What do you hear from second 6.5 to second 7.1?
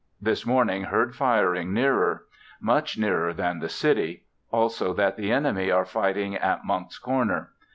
Monck's